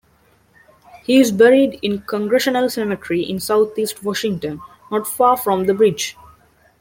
[1.03, 6.17] He is buried in Congressional Cemetery in Southeast Washington, not far from the bridge.